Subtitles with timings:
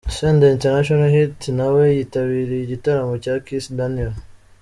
[0.15, 4.13] Senderi International Hit nawe yitabiriye igitaramo cya Kiss Daniel.